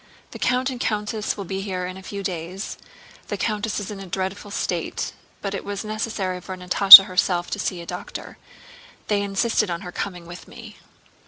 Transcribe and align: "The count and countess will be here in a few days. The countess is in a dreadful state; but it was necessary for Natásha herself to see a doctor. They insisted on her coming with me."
"The 0.31 0.39
count 0.39 0.71
and 0.71 0.79
countess 0.81 1.37
will 1.37 1.45
be 1.45 1.61
here 1.61 1.85
in 1.85 1.95
a 1.95 2.01
few 2.01 2.23
days. 2.23 2.75
The 3.27 3.37
countess 3.37 3.79
is 3.79 3.91
in 3.91 3.99
a 3.99 4.07
dreadful 4.07 4.49
state; 4.49 5.13
but 5.43 5.53
it 5.53 5.63
was 5.63 5.85
necessary 5.85 6.41
for 6.41 6.57
Natásha 6.57 7.05
herself 7.05 7.51
to 7.51 7.59
see 7.59 7.81
a 7.81 7.85
doctor. 7.85 8.39
They 9.09 9.21
insisted 9.21 9.69
on 9.69 9.81
her 9.81 9.91
coming 9.91 10.25
with 10.25 10.47
me." 10.47 10.77